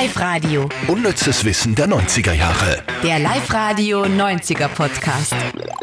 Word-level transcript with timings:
Live-Radio. 0.00 0.66
Unnützes 0.88 1.44
Wissen 1.44 1.74
der 1.74 1.86
90er 1.86 2.32
Jahre. 2.32 2.82
Der 3.02 3.18
Live-Radio 3.18 4.04
90er 4.04 4.68
Podcast. 4.68 5.34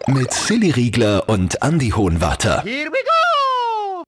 Mit 0.07 0.33
Silly 0.33 0.71
Riegler 0.71 1.29
und 1.29 1.61
Andy 1.61 1.91
Hohenwarter. 1.91 2.63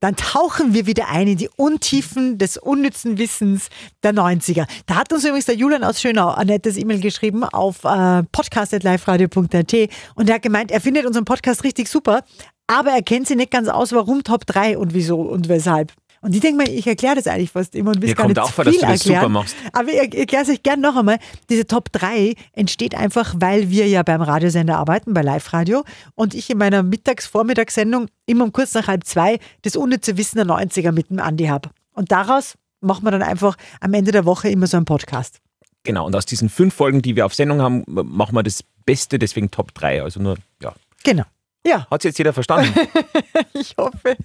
Dann 0.00 0.16
tauchen 0.16 0.74
wir 0.74 0.86
wieder 0.86 1.06
ein 1.10 1.28
in 1.28 1.36
die 1.36 1.48
Untiefen 1.54 2.38
des 2.38 2.56
unnützen 2.56 3.18
Wissens 3.18 3.68
der 4.02 4.12
90er. 4.12 4.66
Da 4.86 4.96
hat 4.96 5.12
uns 5.12 5.22
übrigens 5.22 5.46
der 5.46 5.54
Julian 5.54 5.84
aus 5.84 6.00
Schönau 6.00 6.34
ein 6.34 6.48
nettes 6.48 6.76
E-Mail 6.76 6.98
geschrieben 6.98 7.44
auf 7.44 7.84
äh, 7.84 8.24
podcast.liveradio.at 8.32 9.74
und 10.16 10.28
er 10.28 10.34
hat 10.34 10.42
gemeint, 10.42 10.72
er 10.72 10.80
findet 10.80 11.06
unseren 11.06 11.24
Podcast 11.24 11.62
richtig 11.62 11.86
super, 11.86 12.24
aber 12.66 12.90
er 12.90 13.02
kennt 13.02 13.28
sich 13.28 13.36
nicht 13.36 13.52
ganz 13.52 13.68
aus, 13.68 13.92
warum 13.92 14.24
Top 14.24 14.44
3 14.44 14.76
und 14.76 14.92
wieso 14.92 15.20
und 15.20 15.48
weshalb. 15.48 15.92
Und 16.22 16.34
ich 16.34 16.40
denke 16.40 16.58
mal, 16.58 16.68
ich 16.68 16.86
erkläre 16.86 17.14
das 17.14 17.26
eigentlich 17.26 17.50
fast 17.50 17.74
immer 17.74 17.92
und 17.92 18.02
will 18.02 18.14
gar 18.14 18.28
nicht 18.28 18.38
auch 18.38 18.50
vor, 18.50 18.64
dass 18.64 18.74
viel 18.74 18.82
du 18.82 18.86
das 18.86 19.00
erklären. 19.00 19.22
super 19.22 19.28
machst. 19.30 19.56
Aber 19.72 19.88
ich 19.88 20.14
erkläre 20.18 20.42
es 20.42 20.50
euch 20.50 20.62
gerne 20.62 20.82
noch 20.82 20.94
einmal. 20.94 21.18
Diese 21.48 21.66
Top 21.66 21.90
3 21.92 22.34
entsteht 22.52 22.94
einfach, 22.94 23.34
weil 23.38 23.70
wir 23.70 23.88
ja 23.88 24.02
beim 24.02 24.20
Radiosender 24.20 24.76
arbeiten, 24.76 25.14
bei 25.14 25.22
Live-Radio. 25.22 25.82
Und 26.14 26.34
ich 26.34 26.50
in 26.50 26.58
meiner 26.58 26.82
Mittags-Vormittagssendung 26.82 28.08
immer 28.26 28.44
um 28.44 28.52
kurz 28.52 28.74
nach 28.74 28.86
halb 28.86 29.04
zwei 29.04 29.38
das 29.62 29.76
unnütze 29.76 30.18
Wissen 30.18 30.36
der 30.36 30.46
90er 30.46 30.92
mit 30.92 31.08
dem 31.08 31.20
Andi 31.20 31.46
habe. 31.46 31.70
Und 31.94 32.12
daraus 32.12 32.54
machen 32.80 33.04
wir 33.04 33.10
dann 33.12 33.22
einfach 33.22 33.56
am 33.80 33.94
Ende 33.94 34.12
der 34.12 34.26
Woche 34.26 34.50
immer 34.50 34.66
so 34.66 34.76
einen 34.76 34.86
Podcast. 34.86 35.40
Genau, 35.84 36.04
und 36.06 36.14
aus 36.14 36.26
diesen 36.26 36.50
fünf 36.50 36.74
Folgen, 36.74 37.00
die 37.00 37.16
wir 37.16 37.24
auf 37.24 37.34
Sendung 37.34 37.62
haben, 37.62 37.84
machen 37.86 38.34
wir 38.34 38.42
das 38.42 38.62
Beste, 38.84 39.18
deswegen 39.18 39.50
Top 39.50 39.72
3. 39.72 40.02
Also 40.02 40.20
nur, 40.20 40.36
ja. 40.62 40.74
Genau. 41.02 41.24
Ja, 41.66 41.86
Hat 41.90 42.04
jetzt 42.04 42.16
jeder 42.16 42.32
verstanden? 42.32 42.72
ich 43.52 43.74
hoffe. 43.76 44.16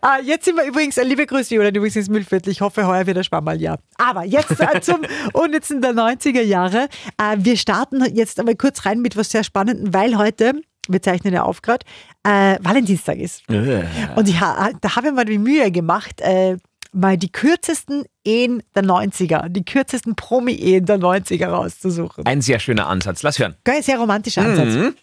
Ah, 0.00 0.18
jetzt 0.22 0.46
sind 0.46 0.56
wir 0.56 0.64
übrigens, 0.64 0.98
äh, 0.98 1.04
liebe 1.04 1.24
Grüße, 1.24 1.54
Julian, 1.54 1.74
übrigens 1.74 1.94
ins 1.94 2.08
Müllviertel. 2.08 2.50
Ich 2.50 2.60
hoffe, 2.60 2.86
heuer 2.86 3.06
wird 3.06 3.24
Schwammerl 3.24 3.60
ja. 3.60 3.76
Aber 3.98 4.24
jetzt 4.24 4.60
äh, 4.60 4.80
zum 4.80 5.02
Unnützen 5.32 5.80
der 5.80 5.92
90er 5.92 6.42
Jahre. 6.42 6.88
Äh, 7.18 7.36
wir 7.38 7.56
starten 7.56 8.04
jetzt 8.14 8.40
einmal 8.40 8.56
kurz 8.56 8.84
rein 8.84 9.00
mit 9.00 9.16
was 9.16 9.30
sehr 9.30 9.44
Spannendem, 9.44 9.94
weil 9.94 10.18
heute, 10.18 10.54
wir 10.88 11.00
zeichnen 11.00 11.32
ja 11.32 11.44
auf 11.44 11.62
gerade, 11.62 11.86
äh, 12.24 12.56
Valentinstag 12.60 13.18
ist. 13.18 13.48
Und 13.48 14.28
ich, 14.28 14.38
da 14.40 14.96
habe 14.96 15.08
ich 15.08 15.14
mir 15.14 15.24
die 15.24 15.38
Mühe 15.38 15.70
gemacht, 15.70 16.20
äh, 16.20 16.56
mal 16.92 17.16
die 17.16 17.30
kürzesten 17.30 18.04
Ehen 18.24 18.62
der 18.74 18.82
90er, 18.82 19.48
die 19.48 19.64
kürzesten 19.64 20.16
Promi-Ehen 20.16 20.84
der 20.84 20.98
90er 20.98 21.46
rauszusuchen. 21.46 22.26
Ein 22.26 22.40
sehr 22.40 22.58
schöner 22.58 22.88
Ansatz. 22.88 23.22
Lass 23.22 23.38
hören. 23.38 23.54
Geil, 23.62 23.82
sehr 23.84 23.98
romantischer 23.98 24.42
Ansatz. 24.42 24.94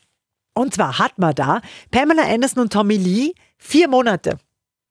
Und 0.54 0.74
zwar 0.74 1.00
hat 1.00 1.18
man 1.18 1.34
da 1.36 1.62
Pamela 1.92 2.24
Anderson 2.24 2.64
und 2.64 2.74
Tommy 2.74 2.98
Lee 2.98 3.34
vier 3.58 3.88
Monate. 3.88 4.38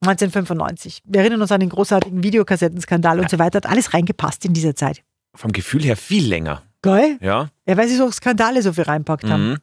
1995. 0.03 1.03
Wir 1.05 1.21
erinnern 1.21 1.43
uns 1.43 1.53
an 1.53 1.61
den 1.61 1.69
großartigen 1.69 2.25
Videokassettenskandal 2.25 3.21
und 3.21 3.31
so 3.31 3.39
weiter. 3.39 3.59
Hat 3.59 3.67
alles 3.67 3.95
reingepasst 3.95 4.45
in 4.45 4.53
dieser 4.53 4.75
Zeit. 4.75 5.03
Vom 5.35 5.53
Gefühl 5.53 5.85
her 5.85 5.97
viel 5.97 6.27
länger. 6.27 6.63
Geil? 6.83 7.19
Ja. 7.21 7.51
Ja, 7.67 7.77
weil 7.77 7.89
sie 7.89 7.97
so 7.97 8.11
Skandale 8.11 8.63
so 8.63 8.73
viel 8.73 8.85
reinpackt 8.85 9.25
haben. 9.25 9.51
Mhm. 9.51 9.59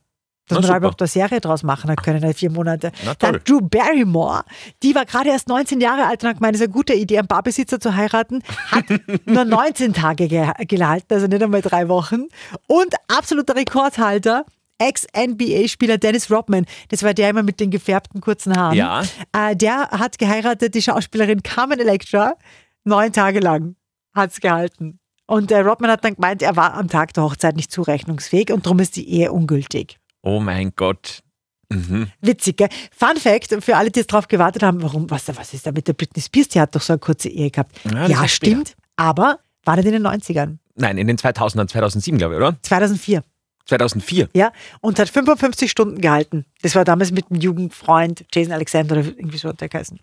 Dass 0.48 0.62
Na, 0.62 0.72
man 0.72 0.82
da 0.82 0.88
auch 0.88 0.96
eine 0.98 1.08
Serie 1.08 1.42
draus 1.42 1.62
machen 1.62 1.92
hat 1.92 2.02
können, 2.02 2.24
in 2.24 2.34
vier 2.34 2.50
Monate. 2.50 2.92
Na. 3.06 3.14
Dann 3.20 3.40
Drew 3.44 3.62
Barrymore, 3.62 4.44
die 4.82 4.96
war 4.96 5.06
gerade 5.06 5.30
erst 5.30 5.48
19 5.48 5.80
Jahre 5.80 6.08
alt 6.08 6.24
und 6.24 6.30
hat 6.30 6.38
gemeint, 6.38 6.56
es 6.56 6.62
ist 6.62 6.68
eine 6.68 6.74
gute 6.74 6.94
Idee, 6.94 7.20
einen 7.20 7.28
Barbesitzer 7.28 7.80
zu 7.80 7.96
heiraten. 7.96 8.42
Hat 8.72 8.86
nur 9.26 9.46
19 9.46 9.94
Tage 9.94 10.28
ge 10.28 10.50
gehalten, 10.66 11.14
also 11.14 11.28
nicht 11.28 11.44
einmal 11.44 11.62
drei 11.62 11.88
Wochen. 11.88 12.30
Und 12.66 12.96
absoluter 13.08 13.56
Rekordhalter, 13.56 14.46
Ex-NBA-Spieler 14.80 15.98
Dennis 15.98 16.32
Rodman, 16.32 16.66
das 16.90 17.04
war 17.04 17.14
der 17.14 17.30
immer 17.30 17.44
mit 17.44 17.60
den 17.60 17.70
gefärbten 17.70 18.22
kurzen 18.22 18.56
Haaren. 18.56 18.76
Ja. 18.76 19.04
Äh, 19.34 19.56
der 19.56 19.90
hat 19.92 20.18
geheiratet, 20.18 20.74
die 20.74 20.82
Schauspielerin 20.82 21.44
Carmen 21.44 21.80
Electra, 21.80 22.34
neun 22.84 23.14
Tage 23.14 23.40
lang 23.40 23.76
hat 24.14 24.32
es 24.32 24.40
gehalten. 24.40 25.00
Und 25.28 25.52
der 25.52 25.64
Rodman 25.66 25.92
hat 25.92 26.04
dann 26.04 26.16
gemeint, 26.16 26.42
er 26.42 26.56
war 26.56 26.74
am 26.74 26.88
Tag 26.88 27.14
der 27.14 27.24
Hochzeit 27.24 27.56
nicht 27.56 27.72
zurechnungsfähig 27.72 28.52
und 28.52 28.66
darum 28.66 28.80
ist 28.80 28.96
die 28.96 29.08
Ehe 29.08 29.32
ungültig. 29.32 30.00
Oh 30.24 30.40
mein 30.40 30.74
Gott. 30.76 31.22
Mhm. 31.72 32.08
Witzig, 32.22 32.58
gell? 32.58 32.70
Fun 32.92 33.18
Fact, 33.18 33.64
für 33.64 33.78
alle, 33.78 33.92
die 33.92 34.00
jetzt 34.00 34.12
drauf 34.12 34.28
gewartet 34.28 34.64
haben, 34.64 34.82
warum, 34.82 35.10
was, 35.12 35.28
was 35.28 35.54
ist 35.54 35.68
da 35.68 35.72
mit 35.72 35.88
der 35.88 35.94
Britney 35.94 36.22
Spears? 36.22 36.48
Die 36.50 36.60
hat 36.60 36.76
doch 36.76 36.82
so 36.82 36.94
eine 36.94 37.00
kurze 37.00 37.30
Ehe 37.30 37.52
gehabt. 37.52 37.80
Ja, 37.86 38.08
Ja, 38.08 38.28
stimmt, 38.28 38.76
aber 38.96 39.40
war 39.66 39.76
das 39.76 39.86
in 39.86 39.92
den 39.92 40.06
90ern? 40.08 40.58
Nein, 40.76 40.98
in 40.98 41.06
den 41.06 41.18
2000ern, 41.18 41.68
2007, 41.68 42.18
glaube 42.18 42.34
ich, 42.36 42.38
oder? 42.38 42.58
2004, 42.64 43.24
2004. 43.70 44.30
ja? 44.34 44.52
Und 44.82 45.00
hat 45.00 45.10
55 45.10 45.72
Stunden 45.72 46.02
gehalten. 46.02 46.46
Das 46.62 46.76
war 46.76 46.84
damals 46.86 47.12
mit 47.12 47.30
dem 47.30 47.38
Jugendfreund 47.38 48.26
Jason 48.34 48.54
Alexander 48.54 48.98
oder 48.98 49.06
irgendwie 49.06 49.38
so 49.38 49.50
hat 49.50 49.62
der 49.62 49.70
geheißen. 49.70 50.00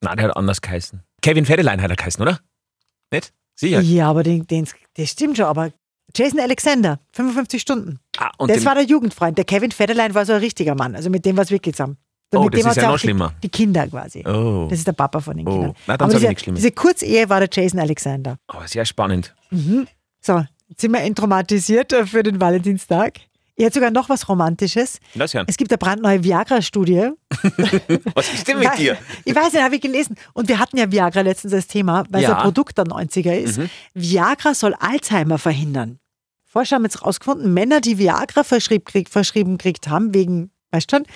Nein, 0.00 0.16
der 0.16 0.28
hat 0.28 0.36
anders 0.36 0.60
geheißen. 0.62 1.02
Kevin 1.22 1.44
Federlein 1.44 1.82
hat 1.82 1.90
er 1.90 1.96
geheißen, 1.96 2.22
oder? 2.22 2.40
Nicht? 3.12 3.32
Sicher. 3.54 3.80
Ja, 3.80 4.08
aber 4.08 4.22
den, 4.22 4.46
den, 4.46 4.66
das 4.96 5.10
stimmt 5.10 5.36
schon, 5.36 5.46
aber 5.46 5.72
Jason 6.16 6.40
Alexander, 6.40 7.00
55 7.12 7.60
Stunden. 7.60 7.98
Ah, 8.16 8.30
und 8.38 8.50
das 8.50 8.64
war 8.64 8.74
der 8.74 8.84
Jugendfreund. 8.84 9.36
Der 9.36 9.44
Kevin 9.44 9.72
Federlein 9.72 10.14
war 10.14 10.24
so 10.24 10.32
ein 10.32 10.40
richtiger 10.40 10.74
Mann. 10.74 10.94
Also 10.94 11.10
mit 11.10 11.24
dem 11.26 11.36
war 11.36 11.44
es 11.44 11.50
wirklich 11.50 11.74
zusammen. 11.74 11.98
Oh, 12.34 12.44
mit 12.44 12.54
das 12.54 12.60
dem 12.62 12.70
ist 12.70 12.76
ja 12.76 12.82
noch 12.88 12.92
die, 12.94 13.00
schlimmer. 13.00 13.34
Die 13.42 13.48
Kinder 13.48 13.86
quasi. 13.88 14.22
oh. 14.26 14.66
Das 14.70 14.78
ist 14.78 14.86
der 14.86 14.92
Papa 14.92 15.20
von 15.20 15.36
den 15.36 15.46
Oh. 15.48 15.50
Kindern. 15.50 15.74
Na, 15.86 15.96
dann 15.96 16.10
Aber 16.10 16.18
diese, 16.20 16.52
diese 16.52 16.72
Kurzehe 16.72 17.28
war 17.28 17.40
der 17.40 17.48
Jason 17.50 17.80
Alexander. 17.80 18.36
oh, 18.52 18.60
sehr 18.66 18.84
spannend. 18.84 19.34
So, 20.20 20.44
jetzt 20.68 20.80
sind 20.80 20.92
wir 20.92 21.00
entraumatisiert 21.00 21.92
äh, 21.92 22.06
für 22.06 22.22
den 22.22 22.40
Valentinstag. 22.40 23.20
Er 23.56 23.66
hat 23.66 23.74
sogar 23.74 23.90
noch 23.90 24.08
was 24.08 24.28
Romantisches. 24.28 25.00
Lass 25.14 25.34
hören. 25.34 25.46
Es 25.48 25.56
gibt 25.56 25.72
eine 25.72 25.78
brandneue 25.78 26.22
Viagra-Studie. 26.22 27.10
Was 28.14 28.32
ist 28.32 28.46
denn 28.46 28.60
mit 28.60 28.78
dir? 28.78 28.96
Ich 29.24 29.34
weiß 29.34 29.52
nicht, 29.52 29.62
habe 29.62 29.74
ich 29.74 29.80
gelesen. 29.80 30.14
Und 30.32 30.48
wir 30.48 30.60
hatten 30.60 30.76
ja 30.76 30.92
Viagra 30.92 31.22
letztens 31.22 31.52
als 31.52 31.66
Thema, 31.66 32.04
weil 32.10 32.22
es 32.22 32.28
Ja. 32.28 32.36
ein 32.36 32.42
Produkt 32.44 32.78
der 32.78 32.84
90er 32.84 33.32
ist. 33.36 33.58
Mhm. 33.58 33.68
Viagra 33.94 34.54
soll 34.54 34.74
Alzheimer 34.74 35.38
verhindern. 35.38 35.98
Forscher 36.44 36.76
haben 36.76 36.84
jetzt 36.84 37.04
rausgefunden, 37.04 37.52
Männer, 37.52 37.80
die 37.80 37.98
Viagra 37.98 38.44
verschrieb, 38.44 38.84
krieg, 38.86 39.08
verschrieben 39.08 39.58
gekriegt 39.58 39.88
haben, 39.88 40.14
wegen, 40.14 40.52
weißt 40.70 40.90
du 40.92 40.96
schon, 40.98 41.06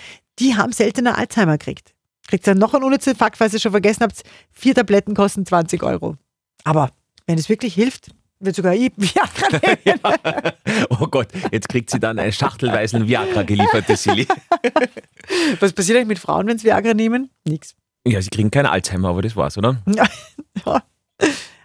die 0.41 0.57
haben 0.57 0.73
seltener 0.73 1.17
Alzheimer 1.17 1.59
gekriegt. 1.59 1.95
Kriegt 2.27 2.45
dann 2.47 2.59
noch 2.59 2.75
einen 2.75 2.83
unnützen 2.83 3.15
Fakt, 3.15 3.37
falls 3.37 3.55
ihr 3.55 3.61
schon 3.61 3.71
vergessen 3.71 4.03
habt, 4.03 4.21
vier 4.51 4.75
Tabletten 4.75 5.15
kosten 5.15 5.47
20 5.47 5.83
Euro. 5.85 6.17
Aber 6.65 6.91
wenn 7.27 7.39
es 7.39 7.49
wirklich 7.49 7.75
hilft, 7.75 8.09
wird 8.45 8.57
sogar 8.57 8.75
ich 8.75 8.93
Viagra 8.97 9.59
nehmen. 9.85 10.01
Oh 10.91 11.07
Gott, 11.07 11.29
jetzt 11.51 11.69
kriegt 11.69 11.91
sie 11.91 12.01
dann 12.01 12.19
eine 12.19 12.33
schachtelweisen 12.33 13.07
Viagra 13.07 13.43
geliefert, 13.43 13.89
die 13.89 13.97
Silly. 13.97 14.27
Was 15.61 15.73
passiert 15.73 15.97
eigentlich 15.99 16.09
mit 16.09 16.19
Frauen, 16.19 16.47
wenn 16.47 16.59
sie 16.59 16.65
Viagra 16.65 16.95
nehmen? 16.95 17.31
Nix. 17.45 17.75
Ja, 18.07 18.21
sie 18.21 18.31
kriegen 18.31 18.51
keinen 18.51 18.67
Alzheimer, 18.67 19.09
aber 19.09 19.23
das 19.23 19.37
war's, 19.37 19.57
oder? 19.57 19.81
Ja. 19.87 20.09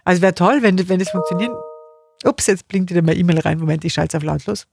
Also 0.04 0.22
wäre 0.22 0.34
toll, 0.34 0.62
wenn, 0.62 0.88
wenn 0.88 0.98
das 0.98 1.10
funktioniert. 1.10 1.50
Ups, 2.24 2.46
jetzt 2.46 2.66
blinkt 2.68 2.90
wieder 2.90 3.02
meine 3.02 3.18
E-Mail 3.18 3.40
rein. 3.40 3.58
Moment, 3.58 3.84
ich 3.84 3.92
schalte 3.92 4.16
es 4.16 4.20
auf 4.20 4.24
lautlos. 4.24 4.66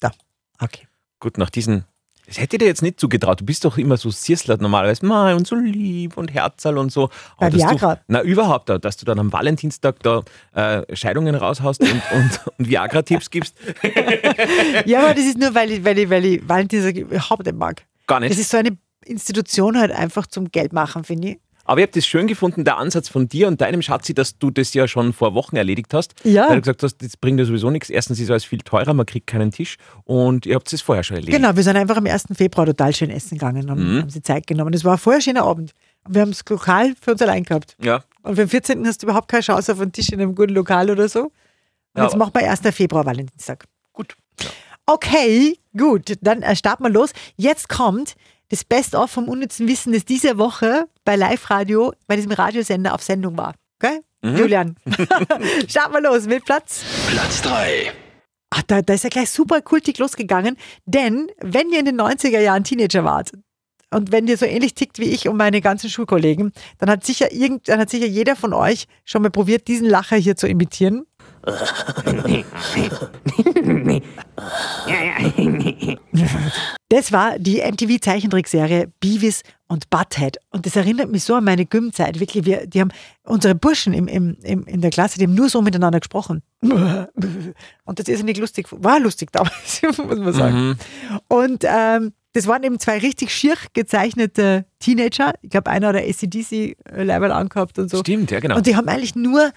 Da. 0.00 0.12
Okay. 0.60 0.86
Gut, 1.20 1.38
nach 1.38 1.50
diesen. 1.50 1.84
Das 2.28 2.38
hätte 2.38 2.56
ich 2.56 2.60
dir 2.60 2.66
jetzt 2.66 2.82
nicht 2.82 3.00
zugetraut. 3.00 3.40
Du 3.40 3.46
bist 3.46 3.64
doch 3.64 3.78
immer 3.78 3.96
so 3.96 4.10
Sierslert 4.10 4.60
normalerweise. 4.60 5.04
Mal 5.06 5.34
und 5.34 5.46
so 5.46 5.56
lieb 5.56 6.18
und 6.18 6.32
Herzerl 6.32 6.76
und 6.76 6.92
so. 6.92 7.08
Bei 7.38 7.46
Aber 7.46 7.56
dass 7.56 7.70
Viagra? 7.70 7.94
Du, 7.94 8.00
na, 8.06 8.22
überhaupt, 8.22 8.68
dass 8.68 8.98
du 8.98 9.06
dann 9.06 9.18
am 9.18 9.32
Valentinstag 9.32 9.96
da 10.02 10.22
äh, 10.54 10.94
Scheidungen 10.94 11.34
raushaust 11.34 11.80
und, 11.80 11.90
und, 12.12 12.40
und 12.58 12.68
Viagra-Tipps 12.68 13.30
gibst. 13.30 13.56
Ja, 14.84 15.04
aber 15.04 15.14
das 15.14 15.24
ist 15.24 15.38
nur, 15.38 15.54
weil 15.54 15.72
ich, 15.72 15.84
weil 15.84 15.98
ich, 15.98 16.10
weil 16.10 16.24
ich 16.26 16.46
Valentinstag 16.46 16.96
überhaupt 16.96 17.46
nicht 17.46 17.56
mag. 17.56 17.82
Gar 18.06 18.20
nicht. 18.20 18.30
Das 18.30 18.38
ist 18.38 18.50
so 18.50 18.58
eine 18.58 18.76
Institution 19.06 19.78
halt 19.78 19.90
einfach 19.90 20.26
zum 20.26 20.50
Geld 20.50 20.74
machen, 20.74 21.04
finde 21.04 21.28
ich. 21.28 21.38
Aber 21.68 21.80
ich 21.80 21.82
habe 21.84 21.92
das 21.92 22.06
schön 22.06 22.26
gefunden, 22.26 22.64
der 22.64 22.78
Ansatz 22.78 23.08
von 23.08 23.28
dir 23.28 23.46
und 23.46 23.60
deinem 23.60 23.82
Schatzi, 23.82 24.14
dass 24.14 24.38
du 24.38 24.50
das 24.50 24.72
ja 24.74 24.88
schon 24.88 25.12
vor 25.12 25.34
Wochen 25.34 25.54
erledigt 25.56 25.92
hast. 25.94 26.14
Ja. 26.24 26.48
Weil 26.48 26.56
du 26.56 26.62
gesagt 26.62 26.82
hast, 26.82 26.96
das 27.02 27.16
bringt 27.16 27.38
ja 27.38 27.44
sowieso 27.44 27.70
nichts. 27.70 27.90
Erstens 27.90 28.18
ist 28.20 28.30
alles 28.30 28.44
viel 28.44 28.60
teurer, 28.60 28.94
man 28.94 29.04
kriegt 29.06 29.26
keinen 29.26 29.50
Tisch 29.50 29.76
und 30.04 30.46
ihr 30.46 30.54
habt 30.54 30.72
es 30.72 30.80
vorher 30.80 31.04
schon 31.04 31.16
erledigt. 31.16 31.36
Genau, 31.36 31.54
wir 31.54 31.62
sind 31.62 31.76
einfach 31.76 31.96
am 31.98 32.06
1. 32.06 32.24
Februar 32.34 32.66
total 32.66 32.94
schön 32.94 33.10
essen 33.10 33.36
gegangen 33.38 33.68
und 33.70 33.78
Mhm. 33.78 34.00
haben 34.00 34.10
sie 34.10 34.22
Zeit 34.22 34.46
genommen. 34.46 34.72
Das 34.72 34.84
war 34.84 34.92
ein 34.94 34.98
vorher 34.98 35.20
schöner 35.20 35.44
Abend. 35.44 35.72
Und 36.06 36.14
Wir 36.14 36.22
haben 36.22 36.30
es 36.30 36.42
lokal 36.48 36.94
für 37.00 37.12
uns 37.12 37.20
allein 37.22 37.44
gehabt. 37.44 37.76
Ja. 37.82 38.02
Und 38.22 38.36
für 38.36 38.42
den 38.44 38.48
14. 38.48 38.86
hast 38.86 39.02
du 39.02 39.06
überhaupt 39.06 39.28
keine 39.28 39.42
Chance 39.42 39.72
auf 39.72 39.80
einen 39.80 39.92
Tisch 39.92 40.08
in 40.08 40.20
einem 40.20 40.34
guten 40.34 40.54
Lokal 40.54 40.90
oder 40.90 41.08
so. 41.08 41.24
Und 41.24 41.32
Ja, 41.96 42.04
jetzt 42.04 42.16
machen 42.16 42.32
wir 42.34 42.50
1. 42.50 42.60
Februar 42.74 43.04
Valentinstag. 43.04 43.64
Gut. 43.92 44.16
Okay, 44.86 45.58
gut, 45.76 46.14
dann 46.22 46.42
äh, 46.42 46.56
starten 46.56 46.82
wir 46.82 46.90
los. 46.90 47.10
Jetzt 47.36 47.68
kommt 47.68 48.14
das 48.50 48.64
Best-of 48.64 49.10
vom 49.10 49.28
unnützen 49.28 49.68
Wissen, 49.68 49.92
das 49.92 50.06
diese 50.06 50.38
Woche 50.38 50.86
bei 51.08 51.16
Live-Radio, 51.16 51.94
bei 52.06 52.16
diesem 52.16 52.32
Radiosender 52.32 52.92
auf 52.92 53.02
Sendung 53.02 53.38
war. 53.38 53.54
Okay? 53.80 54.00
Julian, 54.22 54.76
starten 55.66 55.94
wir 55.94 56.02
los 56.02 56.26
mit 56.26 56.44
Platz. 56.44 56.84
Platz 57.10 57.40
3. 57.40 57.92
Ach, 58.50 58.62
da, 58.66 58.82
da 58.82 58.92
ist 58.92 59.04
ja 59.04 59.08
gleich 59.08 59.30
super 59.30 59.62
kultig 59.62 59.96
losgegangen, 59.96 60.58
denn 60.84 61.30
wenn 61.40 61.70
ihr 61.70 61.78
in 61.78 61.86
den 61.86 61.98
90er 61.98 62.40
Jahren 62.40 62.62
Teenager 62.62 63.04
wart 63.04 63.32
und 63.90 64.12
wenn 64.12 64.26
ihr 64.26 64.36
so 64.36 64.44
ähnlich 64.44 64.74
tickt 64.74 64.98
wie 64.98 65.08
ich 65.08 65.28
und 65.28 65.38
meine 65.38 65.62
ganzen 65.62 65.88
Schulkollegen, 65.88 66.52
dann 66.76 66.90
hat 66.90 67.06
sicher 67.06 67.32
irgend, 67.32 67.70
dann 67.70 67.80
hat 67.80 67.88
sicher 67.88 68.06
jeder 68.06 68.36
von 68.36 68.52
euch 68.52 68.84
schon 69.06 69.22
mal 69.22 69.30
probiert, 69.30 69.66
diesen 69.66 69.88
Lacher 69.88 70.16
hier 70.16 70.36
zu 70.36 70.46
imitieren. 70.46 71.06
Das 76.90 77.12
war 77.12 77.38
die 77.38 77.60
MTV-Zeichentrickserie 77.60 78.90
Beavis 79.00 79.42
und 79.66 79.90
Butthead. 79.90 80.38
Und 80.50 80.64
das 80.64 80.74
erinnert 80.74 81.10
mich 81.10 81.22
so 81.22 81.34
an 81.34 81.44
meine 81.44 81.66
Gym-Zeit. 81.66 82.18
Wirklich, 82.18 82.46
wir, 82.46 82.66
die 82.66 82.80
haben, 82.80 82.90
unsere 83.24 83.54
Burschen 83.54 83.92
im, 83.92 84.08
im, 84.08 84.38
im, 84.42 84.64
in 84.64 84.80
der 84.80 84.90
Klasse, 84.90 85.18
die 85.18 85.24
haben 85.24 85.34
nur 85.34 85.50
so 85.50 85.60
miteinander 85.60 86.00
gesprochen. 86.00 86.42
Und 86.62 87.98
das 87.98 88.08
ist 88.08 88.20
ja 88.20 88.24
nicht 88.24 88.40
lustig, 88.40 88.68
war 88.70 89.00
lustig 89.00 89.32
damals, 89.32 89.82
muss 89.98 90.18
man 90.18 90.32
sagen. 90.32 90.78
Und 91.28 91.64
ähm, 91.64 92.12
das 92.32 92.46
waren 92.46 92.62
eben 92.62 92.78
zwei 92.78 92.98
richtig 92.98 93.34
schier 93.34 93.54
gezeichnete 93.74 94.64
Teenager. 94.78 95.34
Ich 95.42 95.50
glaube, 95.50 95.70
einer 95.70 95.88
hat 95.88 95.96
ACDC-Level 95.96 97.32
angehabt 97.32 97.78
und 97.78 97.90
so. 97.90 97.98
Stimmt, 97.98 98.30
ja, 98.30 98.40
genau. 98.40 98.56
Und 98.56 98.66
die 98.66 98.76
haben 98.76 98.88
eigentlich 98.88 99.14
nur, 99.14 99.50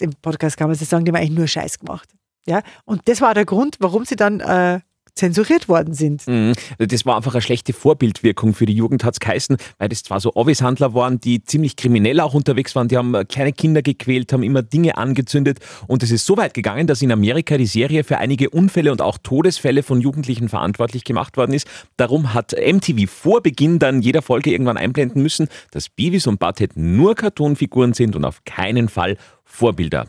im 0.00 0.12
Podcast 0.22 0.56
kann 0.56 0.68
man 0.68 0.76
so 0.76 0.84
sagen, 0.84 1.04
die 1.04 1.10
haben 1.10 1.16
eigentlich 1.16 1.38
nur 1.38 1.46
Scheiß 1.46 1.78
gemacht. 1.78 2.08
Ja? 2.46 2.62
Und 2.84 3.08
das 3.08 3.20
war 3.20 3.34
der 3.34 3.44
Grund, 3.44 3.76
warum 3.80 4.04
sie 4.04 4.16
dann 4.16 4.40
äh, 4.40 4.80
zensuriert 5.18 5.68
worden 5.68 5.94
sind. 5.94 6.26
Mhm. 6.26 6.54
Das 6.78 7.04
war 7.04 7.16
einfach 7.16 7.34
eine 7.34 7.42
schlechte 7.42 7.72
Vorbildwirkung 7.72 8.54
für 8.54 8.66
die 8.66 8.72
Jugend, 8.72 9.04
hat 9.04 9.14
es 9.14 9.20
geheißen, 9.20 9.56
weil 9.78 9.88
das 9.88 10.02
zwar 10.02 10.20
so 10.20 10.32
Obvishandler 10.34 10.94
waren, 10.94 11.20
die 11.20 11.42
ziemlich 11.42 11.76
kriminell 11.76 12.20
auch 12.20 12.34
unterwegs 12.34 12.74
waren, 12.74 12.88
die 12.88 12.96
haben 12.96 13.14
kleine 13.28 13.52
Kinder 13.52 13.82
gequält, 13.82 14.32
haben 14.32 14.42
immer 14.42 14.62
Dinge 14.62 14.96
angezündet 14.96 15.58
und 15.86 16.02
es 16.02 16.10
ist 16.10 16.24
so 16.24 16.36
weit 16.36 16.54
gegangen, 16.54 16.86
dass 16.86 17.02
in 17.02 17.12
Amerika 17.12 17.58
die 17.58 17.66
Serie 17.66 18.04
für 18.04 18.18
einige 18.18 18.50
Unfälle 18.50 18.92
und 18.92 19.02
auch 19.02 19.18
Todesfälle 19.18 19.82
von 19.82 20.00
Jugendlichen 20.00 20.48
verantwortlich 20.48 21.04
gemacht 21.04 21.36
worden 21.36 21.52
ist. 21.52 21.66
Darum 21.96 22.32
hat 22.32 22.52
MTV 22.52 23.10
vor 23.10 23.42
Beginn 23.42 23.78
dann 23.78 24.00
jeder 24.00 24.22
Folge 24.22 24.52
irgendwann 24.52 24.76
einblenden 24.76 25.22
müssen, 25.22 25.48
dass 25.72 25.88
Beavis 25.88 26.26
und 26.26 26.38
Butthead 26.38 26.76
nur 26.76 27.14
Cartoonfiguren 27.14 27.92
sind 27.92 28.14
und 28.14 28.24
auf 28.24 28.44
keinen 28.44 28.88
Fall 28.88 29.16
Vorbilder. 29.44 30.06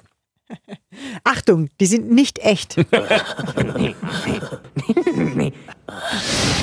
Achtung, 1.24 1.70
die 1.80 1.86
sind 1.86 2.12
nicht 2.12 2.40
echt. 2.40 2.76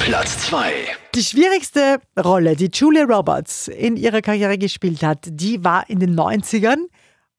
Platz 0.01 0.39
2. 0.47 0.73
Die 1.15 1.23
schwierigste 1.23 1.99
Rolle, 2.23 2.57
die 2.57 2.71
Julia 2.73 3.05
Roberts 3.05 3.69
in 3.69 3.97
ihrer 3.97 4.21
Karriere 4.23 4.59
gespielt 4.59 5.03
hat, 5.03 5.21
die 5.27 5.63
war 5.65 5.89
in 5.89 6.01
den 6.01 6.19
90ern. 6.19 6.87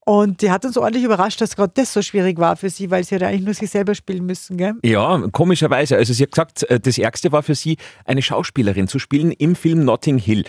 Und 0.08 0.42
die 0.42 0.52
hat 0.52 0.64
uns 0.64 0.78
ordentlich 0.78 1.04
überrascht, 1.04 1.42
dass 1.42 1.58
gerade 1.58 1.74
das 1.76 1.92
so 1.92 2.02
schwierig 2.02 2.40
war 2.40 2.56
für 2.56 2.70
sie, 2.70 2.90
weil 2.90 3.04
sie 3.04 3.16
hätte 3.16 3.28
eigentlich 3.28 3.44
nur 3.44 3.54
sich 3.54 3.70
selber 3.70 3.94
spielen 3.94 4.26
müssen. 4.26 4.56
Gell? 4.56 4.76
Ja, 4.82 5.22
komischerweise. 5.34 5.98
Also 5.98 6.14
sie 6.14 6.24
hat 6.24 6.32
gesagt, 6.32 6.64
äh, 6.64 6.80
das 6.80 6.98
Ärgste 6.98 7.34
war 7.34 7.44
für 7.44 7.56
sie, 7.56 7.76
eine 8.06 8.22
Schauspielerin 8.22 8.88
zu 8.88 9.00
spielen 9.00 9.32
im 9.32 9.54
Film 9.54 9.84
Notting 9.84 10.18
Hill. 10.18 10.46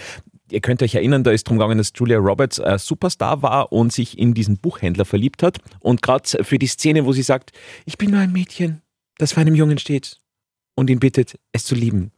Ihr 0.51 0.61
könnt 0.61 0.83
euch 0.83 0.95
erinnern, 0.95 1.25
da 1.25 1.31
ist 1.31 1.47
darum 1.47 1.59
gegangen, 1.59 1.79
dass 1.79 1.93
Julia 1.95 2.19
Roberts 2.19 2.59
ein 2.61 2.79
Superstar 2.79 3.43
war 3.43 3.73
und 3.73 3.93
sich 3.93 4.19
in 4.19 4.35
diesen 4.35 4.57
Buchhändler 4.57 5.05
verliebt 5.05 5.43
hat. 5.43 5.59
Und 5.81 6.03
gerade 6.03 6.45
für 6.45 6.59
die 6.59 6.67
Szene, 6.67 7.05
wo 7.05 7.13
sie 7.13 7.23
sagt, 7.23 7.53
ich 7.85 7.99
bin 7.99 8.11
nur 8.11 8.21
ein 8.21 8.33
Mädchen, 8.33 8.83
das 9.19 9.33
vor 9.33 9.43
einem 9.43 9.55
Jungen 9.55 9.79
steht 9.79 10.21
und 10.75 10.89
ihn 10.91 11.01
bittet, 11.01 11.39
es 11.53 11.65
zu 11.65 11.75
lieben. 11.75 12.13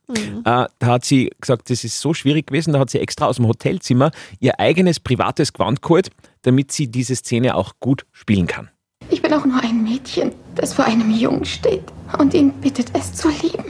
Äh, 0.44 0.66
da 0.78 0.86
hat 0.86 1.04
sie 1.04 1.30
gesagt, 1.40 1.70
das 1.70 1.82
ist 1.82 1.98
so 1.98 2.12
schwierig 2.12 2.46
gewesen, 2.46 2.74
da 2.74 2.78
hat 2.78 2.90
sie 2.90 2.98
extra 2.98 3.26
aus 3.26 3.36
dem 3.36 3.46
Hotelzimmer 3.46 4.10
ihr 4.38 4.60
eigenes 4.60 5.00
privates 5.00 5.52
Gewand 5.52 5.80
geholt, 5.80 6.10
damit 6.42 6.70
sie 6.70 6.88
diese 6.88 7.16
Szene 7.16 7.54
auch 7.54 7.72
gut 7.80 8.04
spielen 8.12 8.46
kann. 8.46 8.68
Ich 9.08 9.22
bin 9.22 9.32
auch 9.32 9.46
nur 9.46 9.62
ein 9.62 9.82
Mädchen, 9.82 10.32
das 10.54 10.74
vor 10.74 10.84
einem 10.84 11.10
Jungen 11.10 11.44
steht 11.44 11.84
und 12.18 12.34
ihn 12.34 12.52
bittet, 12.52 12.90
es 12.92 13.14
zu 13.14 13.28
lieben. 13.28 13.64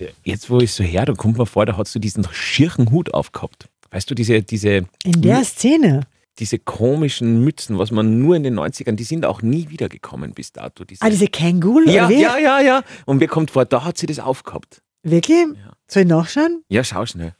Jetzt, 0.00 0.14
jetzt 0.24 0.50
wo 0.50 0.58
ich 0.60 0.72
so 0.72 0.84
her, 0.84 1.04
da 1.06 1.12
kommt 1.14 1.38
mir 1.38 1.46
vor, 1.46 1.66
da 1.66 1.76
hast 1.76 1.94
du 1.94 1.98
diesen 1.98 2.26
schirchen 2.32 2.90
Hut 2.90 3.12
aufgehabt. 3.14 3.68
Weißt 3.90 4.10
du, 4.10 4.14
diese, 4.14 4.42
diese, 4.42 4.86
In 5.04 5.22
der 5.22 5.44
Szene. 5.44 6.00
diese 6.38 6.58
komischen 6.58 7.44
Mützen, 7.44 7.78
was 7.78 7.90
man 7.92 8.18
nur 8.18 8.34
in 8.36 8.42
den 8.42 8.58
90ern, 8.58 8.92
die 8.96 9.04
sind 9.04 9.24
auch 9.24 9.42
nie 9.42 9.68
wiedergekommen 9.70 10.32
bis 10.34 10.52
dato. 10.52 10.84
Diese, 10.84 11.02
Ah, 11.02 11.10
diese 11.10 11.28
Känguru? 11.28 11.88
ja, 11.88 12.10
ja, 12.10 12.36
ja, 12.38 12.60
ja. 12.60 12.82
Und 13.06 13.18
mir 13.18 13.28
kommt 13.28 13.50
vor, 13.52 13.64
da 13.64 13.84
hat 13.84 13.98
sie 13.98 14.06
das 14.06 14.18
aufgehabt. 14.18 14.82
Wirklich? 15.02 15.46
Soll 15.88 16.02
ich 16.02 16.08
nachschauen? 16.08 16.62
Ja, 16.68 16.82
schau 16.82 17.06
schnell. 17.06 17.34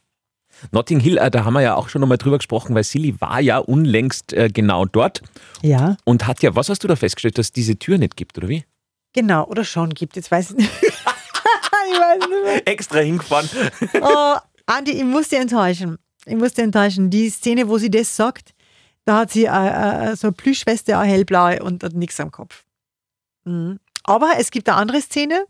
Notting 0.71 1.01
Hill, 1.01 1.17
äh, 1.17 1.29
da 1.29 1.43
haben 1.43 1.53
wir 1.53 1.61
ja 1.61 1.75
auch 1.75 1.89
schon 1.89 1.99
nochmal 1.99 2.17
drüber 2.17 2.37
gesprochen, 2.37 2.73
weil 2.75 2.85
Silly 2.85 3.19
war 3.19 3.41
ja 3.41 3.57
unlängst 3.57 4.31
äh, 4.31 4.47
genau 4.49 4.85
dort 4.85 5.21
Ja, 5.61 5.97
und 6.05 6.27
hat 6.27 6.41
ja, 6.43 6.55
was 6.55 6.69
hast 6.69 6.81
du 6.83 6.87
da 6.87 6.95
festgestellt, 6.95 7.37
dass 7.37 7.47
es 7.47 7.51
diese 7.51 7.75
Tür 7.77 7.97
nicht 7.97 8.15
gibt, 8.15 8.37
oder 8.37 8.47
wie? 8.47 8.63
genau. 9.11 9.45
Oder 9.47 9.63
schon 9.65 9.89
gibt. 9.91 10.15
Jetzt 10.17 10.29
weiß 10.31 10.51
ich 10.51 10.57
nicht. 10.57 10.69
Ich 11.91 11.99
weiß 11.99 12.29
nicht 12.29 12.43
mehr. 12.43 12.67
Extra 12.67 12.99
hingefahren. 12.99 13.49
Oh, 14.01 14.35
Andi, 14.65 14.91
ich 14.91 15.03
muss 15.03 15.29
dich 15.29 15.39
enttäuschen. 15.39 15.97
Ich 16.25 16.35
muss 16.35 16.53
dich 16.53 16.63
enttäuschen. 16.63 17.09
Die 17.09 17.29
Szene, 17.29 17.67
wo 17.67 17.77
sie 17.77 17.91
das 17.91 18.15
sagt, 18.15 18.53
da 19.05 19.19
hat 19.19 19.31
sie 19.31 19.45
äh, 19.45 20.11
äh, 20.11 20.15
so 20.15 20.27
eine 20.27 20.33
Plüschweste, 20.33 20.97
eine 20.97 21.11
hellblaue 21.11 21.61
und 21.61 21.83
hat 21.83 21.93
nichts 21.93 22.19
am 22.19 22.31
Kopf. 22.31 22.63
Mhm. 23.45 23.79
Aber 24.03 24.33
es 24.37 24.51
gibt 24.51 24.67
eine 24.69 24.77
andere 24.77 25.01
Szene, 25.01 25.45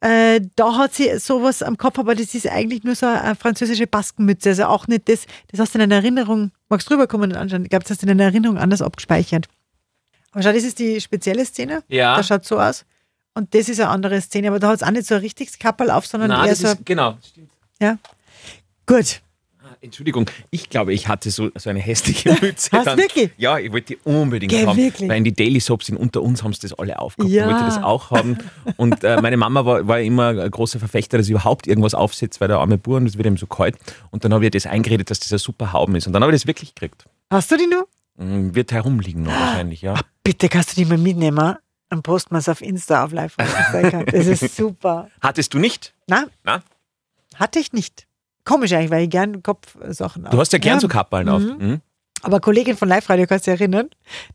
äh, 0.00 0.40
da 0.56 0.76
hat 0.76 0.94
sie 0.94 1.18
sowas 1.18 1.62
am 1.62 1.78
Kopf, 1.78 1.98
aber 1.98 2.14
das 2.14 2.34
ist 2.34 2.46
eigentlich 2.46 2.84
nur 2.84 2.94
so 2.94 3.06
eine 3.06 3.34
französische 3.34 3.86
Baskenmütze. 3.86 4.50
Also 4.50 4.64
auch 4.66 4.86
nicht 4.86 5.08
das, 5.08 5.26
das 5.50 5.60
hast 5.60 5.74
du 5.74 5.78
in 5.78 5.88
deiner 5.88 6.02
Erinnerung, 6.02 6.52
magst 6.68 6.88
du 6.88 6.94
rüberkommen 6.94 7.32
und 7.32 7.36
anschauen? 7.36 7.64
Ich 7.64 7.70
glaube, 7.70 7.84
das 7.84 7.92
hast 7.92 8.02
du 8.02 8.06
in 8.06 8.16
deiner 8.16 8.24
Erinnerung 8.30 8.58
anders 8.58 8.82
abgespeichert. 8.82 9.48
Aber 10.32 10.42
schau, 10.42 10.52
das 10.52 10.64
ist 10.64 10.78
die 10.78 11.00
spezielle 11.00 11.44
Szene. 11.46 11.82
Ja. 11.88 12.16
Das 12.16 12.28
schaut 12.28 12.44
so 12.44 12.58
aus. 12.58 12.84
Und 13.36 13.54
das 13.54 13.68
ist 13.68 13.78
eine 13.80 13.90
andere 13.90 14.18
Szene, 14.22 14.48
aber 14.48 14.58
da 14.58 14.68
hat 14.68 14.76
es 14.76 14.82
auch 14.82 14.90
nicht 14.90 15.06
so 15.06 15.14
ein 15.14 15.20
richtiges 15.20 15.58
Kapperl 15.58 15.90
auf, 15.90 16.06
sondern 16.06 16.30
Nein, 16.30 16.44
eher 16.44 16.50
das 16.52 16.58
so. 16.60 16.68
ist, 16.68 16.86
genau. 16.86 17.18
ja. 17.78 17.98
Gut. 18.86 19.20
Entschuldigung, 19.82 20.24
ich 20.50 20.70
glaube, 20.70 20.94
ich 20.94 21.06
hatte 21.06 21.30
so, 21.30 21.50
so 21.54 21.68
eine 21.68 21.80
hässliche 21.80 22.32
Mütze. 22.40 22.70
Hast 22.72 22.86
du 22.86 22.96
wirklich? 22.96 23.32
Ja, 23.36 23.58
ich 23.58 23.70
wollte 23.70 23.88
die 23.88 23.98
unbedingt 24.04 24.50
Gell, 24.50 24.66
haben. 24.66 24.78
wirklich? 24.78 25.06
Weil 25.06 25.18
in 25.18 25.24
die 25.24 25.34
Daily 25.34 25.60
Soaps 25.60 25.90
in 25.90 25.98
unter 25.98 26.22
uns 26.22 26.42
haben 26.42 26.54
sie 26.54 26.60
das 26.60 26.72
alle 26.78 26.98
aufgehabt. 26.98 27.30
Ja. 27.30 27.44
Ich 27.46 27.52
wollte 27.52 27.66
das 27.66 27.82
auch 27.82 28.10
haben. 28.10 28.38
Und 28.78 29.04
äh, 29.04 29.20
meine 29.20 29.36
Mama 29.36 29.66
war, 29.66 29.86
war 29.86 30.00
immer 30.00 30.28
ein 30.28 30.50
großer 30.50 30.78
Verfechter, 30.78 31.18
dass 31.18 31.26
ich 31.26 31.32
überhaupt 31.32 31.66
irgendwas 31.66 31.92
aufsetzt, 31.92 32.40
weil 32.40 32.48
der 32.48 32.56
arme 32.56 32.78
Bur 32.78 32.96
und 32.96 33.06
es 33.06 33.18
wird 33.18 33.26
ihm 33.26 33.36
so 33.36 33.46
kalt. 33.46 33.76
Und 34.10 34.24
dann 34.24 34.32
habe 34.32 34.46
ich 34.46 34.50
das 34.50 34.64
eingeredet, 34.64 35.10
dass 35.10 35.20
das 35.20 35.30
ein 35.30 35.38
super 35.38 35.74
Hauben 35.74 35.94
ist. 35.94 36.06
Und 36.06 36.14
dann 36.14 36.22
habe 36.22 36.32
ich 36.32 36.40
das 36.40 36.46
wirklich 36.46 36.74
gekriegt. 36.74 37.04
Hast 37.30 37.50
du 37.52 37.58
die 37.58 37.66
nur? 37.66 37.86
Mm, 38.16 38.54
Wird 38.54 38.72
herumliegen 38.72 39.24
noch 39.24 39.32
wahrscheinlich, 39.32 39.82
ja. 39.82 39.94
Bitte 40.24 40.48
kannst 40.48 40.72
du 40.72 40.76
die 40.76 40.86
mal 40.86 40.96
mitnehmen. 40.96 41.56
Dann 41.88 42.02
posten 42.02 42.34
wir 42.34 42.38
es 42.38 42.48
auf 42.48 42.60
Insta 42.62 43.04
auf 43.04 43.12
live. 43.12 43.36
Das 43.36 44.26
ist 44.26 44.56
super. 44.56 45.08
Hattest 45.20 45.54
du 45.54 45.58
nicht? 45.58 45.94
Na, 46.06 46.26
Na? 46.42 46.62
hatte 47.36 47.58
ich 47.58 47.72
nicht. 47.72 48.06
Komisch 48.44 48.72
eigentlich, 48.72 48.90
weil 48.90 49.04
ich 49.04 49.10
gern 49.10 49.42
Kopfsachen 49.42 50.24
Du 50.30 50.38
hast 50.38 50.52
ja 50.52 50.58
gern 50.58 50.80
so 50.80 50.88
Kappeln 50.88 51.28
auf. 51.28 51.42
Mhm. 51.42 51.56
Mhm. 51.58 51.80
Aber 52.22 52.40
Kollegin 52.40 52.76
von 52.76 52.88
Live 52.88 53.08
Radio, 53.10 53.26
kannst 53.26 53.46
du 53.46 53.50
dich 53.52 53.60
erinnern? 53.60 53.90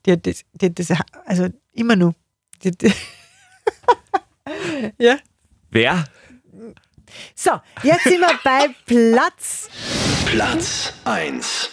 Die 0.05 0.11
hat 0.13 0.25
das, 0.25 0.43
die 0.53 0.67
hat 0.67 0.79
das 0.79 0.91
also 1.25 1.47
immer 1.73 1.95
nur. 1.95 2.13
Die, 2.63 2.71
die 2.71 2.93
ja. 4.97 5.17
Wer? 5.71 6.05
So, 7.35 7.51
jetzt 7.83 8.03
sind 8.03 8.19
wir 8.19 8.39
bei 8.43 8.67
Platz. 8.85 9.69
Platz 10.25 10.93
1. 11.05 11.69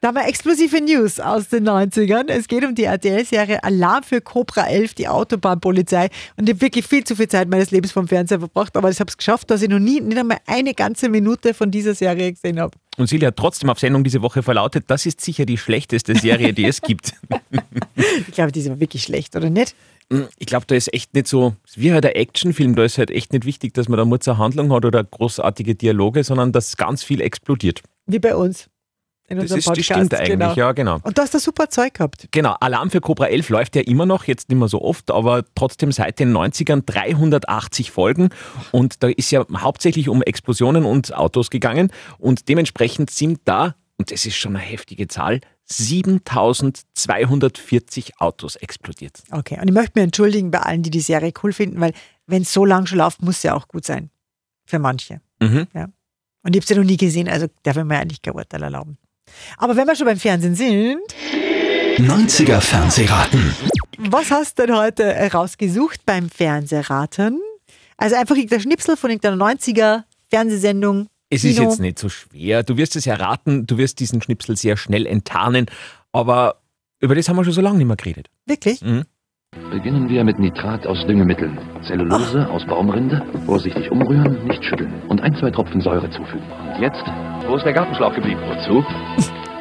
Da 0.00 0.08
haben 0.08 0.16
wir 0.16 0.26
explosive 0.26 0.80
News 0.80 1.20
aus 1.20 1.48
den 1.48 1.68
90ern. 1.68 2.28
Es 2.28 2.48
geht 2.48 2.64
um 2.64 2.74
die 2.74 2.84
RTL-Serie 2.84 3.64
Alarm 3.64 4.02
für 4.02 4.20
Cobra 4.20 4.66
11, 4.68 4.94
die 4.94 5.08
Autobahnpolizei. 5.08 6.10
Und 6.36 6.48
ich 6.48 6.54
habe 6.54 6.60
wirklich 6.60 6.86
viel 6.86 7.04
zu 7.04 7.16
viel 7.16 7.28
Zeit 7.28 7.48
meines 7.48 7.70
Lebens 7.70 7.92
vom 7.92 8.06
Fernseher 8.06 8.40
verbracht, 8.40 8.76
aber 8.76 8.90
ich 8.90 9.00
habe 9.00 9.08
es 9.08 9.16
geschafft, 9.16 9.50
dass 9.50 9.62
ich 9.62 9.68
noch 9.68 9.78
nie, 9.78 10.00
nicht 10.00 10.18
einmal 10.18 10.38
eine 10.46 10.74
ganze 10.74 11.08
Minute 11.08 11.54
von 11.54 11.70
dieser 11.70 11.94
Serie 11.94 12.32
gesehen 12.32 12.60
habe. 12.60 12.76
Und 12.96 13.08
Silja 13.08 13.28
hat 13.28 13.36
trotzdem 13.36 13.68
auf 13.70 13.78
Sendung 13.78 14.04
diese 14.04 14.22
Woche 14.22 14.42
verlautet, 14.42 14.84
das 14.88 15.04
ist 15.06 15.20
sicher 15.20 15.44
die 15.44 15.58
schlechteste 15.58 16.14
Serie, 16.14 16.52
die 16.52 16.64
es 16.64 16.82
gibt. 16.82 17.14
Ich 18.28 18.34
glaube, 18.34 18.52
die 18.52 18.60
sind 18.60 18.80
wirklich 18.80 19.02
schlecht, 19.02 19.36
oder 19.36 19.50
nicht? 19.50 19.74
Ich 20.38 20.46
glaube, 20.46 20.66
da 20.66 20.74
ist 20.74 20.92
echt 20.92 21.14
nicht 21.14 21.26
so, 21.26 21.54
wie 21.74 21.92
halt 21.92 22.04
ein 22.04 22.12
Actionfilm, 22.12 22.74
da 22.74 22.84
ist 22.84 22.98
halt 22.98 23.10
echt 23.10 23.32
nicht 23.32 23.44
wichtig, 23.44 23.74
dass 23.74 23.88
man 23.88 23.98
da 23.98 24.04
nur 24.04 24.20
zur 24.20 24.38
Handlung 24.38 24.72
hat 24.72 24.84
oder 24.84 25.02
großartige 25.02 25.74
Dialoge, 25.74 26.22
sondern 26.24 26.52
dass 26.52 26.76
ganz 26.76 27.02
viel 27.02 27.20
explodiert. 27.20 27.82
Wie 28.06 28.18
bei 28.18 28.36
uns. 28.36 28.68
In 29.28 29.38
Das, 29.38 29.44
unserem 29.50 29.58
ist, 29.58 29.66
das 29.66 29.74
Podcast. 29.74 29.84
stimmt 29.86 30.14
eigentlich, 30.14 30.30
genau. 30.30 30.54
ja, 30.54 30.72
genau. 30.72 30.98
Und 31.02 31.18
du 31.18 31.22
hast 31.22 31.34
da 31.34 31.40
super 31.40 31.68
Zeug 31.68 31.94
gehabt. 31.94 32.28
Genau, 32.30 32.54
Alarm 32.60 32.90
für 32.90 33.00
Cobra 33.00 33.26
11 33.26 33.48
läuft 33.48 33.74
ja 33.74 33.82
immer 33.82 34.06
noch, 34.06 34.24
jetzt 34.24 34.48
nicht 34.48 34.58
mehr 34.58 34.68
so 34.68 34.80
oft, 34.82 35.10
aber 35.10 35.44
trotzdem 35.56 35.90
seit 35.90 36.20
den 36.20 36.32
90ern 36.36 36.82
380 36.86 37.90
Folgen 37.90 38.28
und 38.70 39.02
da 39.02 39.08
ist 39.08 39.32
ja 39.32 39.44
hauptsächlich 39.56 40.08
um 40.08 40.22
Explosionen 40.22 40.84
und 40.84 41.12
Autos 41.14 41.50
gegangen 41.50 41.90
und 42.18 42.48
dementsprechend 42.48 43.10
sind 43.10 43.40
da, 43.46 43.74
und 43.96 44.12
das 44.12 44.26
ist 44.26 44.36
schon 44.36 44.54
eine 44.54 44.64
heftige 44.64 45.08
Zahl, 45.08 45.40
7240 46.84 48.20
Autos 48.20 48.56
explodiert. 48.56 49.22
Okay, 49.30 49.58
und 49.60 49.68
ich 49.68 49.74
möchte 49.74 49.92
mich 49.96 50.04
entschuldigen 50.04 50.50
bei 50.50 50.60
allen, 50.60 50.82
die 50.82 50.90
die 50.90 51.00
Serie 51.00 51.32
cool 51.42 51.52
finden, 51.52 51.80
weil 51.80 51.92
wenn 52.26 52.42
es 52.42 52.52
so 52.52 52.64
lang 52.64 52.86
schon 52.86 52.98
läuft, 52.98 53.22
muss 53.22 53.42
sie 53.42 53.50
auch 53.50 53.68
gut 53.68 53.84
sein. 53.84 54.10
Für 54.64 54.78
manche. 54.78 55.20
Mhm. 55.40 55.66
Ja. 55.74 55.88
Und 56.42 56.54
ich 56.54 56.60
habe 56.60 56.66
sie 56.66 56.74
noch 56.76 56.84
nie 56.84 56.96
gesehen, 56.96 57.28
also 57.28 57.46
darf 57.62 57.76
ich 57.76 57.84
mir 57.84 57.98
eigentlich 57.98 58.22
kein 58.22 58.34
Urteil 58.34 58.62
erlauben. 58.62 58.98
Aber 59.58 59.76
wenn 59.76 59.86
wir 59.86 59.96
schon 59.96 60.06
beim 60.06 60.18
Fernsehen 60.18 60.54
sind, 60.54 61.00
90er 61.98 62.60
Fernsehraten. 62.60 63.54
was 63.98 64.30
hast 64.30 64.58
du 64.58 64.66
denn 64.66 64.76
heute 64.76 65.04
rausgesucht 65.32 66.04
beim 66.04 66.28
Fernsehraten? 66.28 67.40
Also 67.96 68.16
einfach 68.16 68.36
der 68.36 68.60
Schnipsel 68.60 68.96
von 68.96 69.10
irgendeiner 69.10 69.42
90er 69.42 70.04
Fernsehsendung. 70.28 71.08
Es 71.30 71.42
ist 71.44 71.56
Kino. 71.56 71.70
jetzt 71.70 71.80
nicht 71.80 71.98
so 71.98 72.08
schwer. 72.08 72.62
Du 72.62 72.76
wirst 72.76 72.94
es 72.96 73.06
erraten, 73.06 73.66
du 73.66 73.78
wirst 73.78 73.98
diesen 73.98 74.22
Schnipsel 74.22 74.56
sehr 74.56 74.76
schnell 74.76 75.06
enttarnen. 75.06 75.66
Aber 76.12 76.60
Über 77.00 77.14
das 77.14 77.28
haben 77.28 77.36
wir 77.36 77.44
schon 77.44 77.52
so 77.52 77.60
lange 77.60 77.78
nicht 77.78 77.86
mehr 77.86 77.96
geredet. 77.96 78.28
Wirklich? 78.46 78.80
Beginnen 79.70 80.08
wir 80.08 80.22
mit 80.24 80.38
Nitrat 80.38 80.86
aus 80.86 80.98
Düngemitteln. 81.06 81.58
Zellulose 81.86 82.48
aus 82.48 82.64
Baumrinde. 82.66 83.22
Vorsichtig 83.46 83.90
umrühren, 83.90 84.44
nicht 84.46 84.64
schütteln. 84.64 85.02
Und 85.08 85.20
ein, 85.20 85.34
zwei 85.36 85.50
Tropfen 85.50 85.80
Säure 85.80 86.08
zufügen. 86.10 86.44
Und 86.74 86.80
jetzt? 86.80 87.02
Wo 87.46 87.56
ist 87.56 87.64
der 87.64 87.72
Gartenschlauch 87.72 88.14
geblieben? 88.14 88.40
Wozu? 88.48 88.84